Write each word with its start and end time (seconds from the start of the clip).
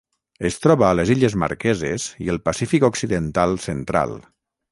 Es 0.47 0.55
troba 0.61 0.85
a 0.87 0.95
les 0.99 1.11
Illes 1.15 1.35
Marqueses 1.43 2.07
i 2.27 2.33
el 2.35 2.41
Pacífic 2.49 2.87
occidental 2.89 3.57
central. 3.69 4.19